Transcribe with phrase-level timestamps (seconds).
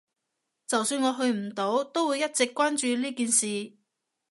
[0.65, 3.73] 就算我去唔到，都會一直關注呢件事